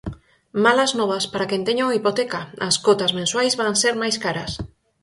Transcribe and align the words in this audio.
Malas 0.63 0.91
novas 0.99 1.25
para 1.31 1.49
quen 1.49 1.65
teña 1.67 1.85
unha 1.87 1.97
hipoteca: 1.99 2.39
as 2.67 2.75
cotas 2.85 3.15
mensuais 3.19 3.53
van 3.59 3.75
ser 3.81 3.93
máis 4.01 4.15
caras. 4.25 4.51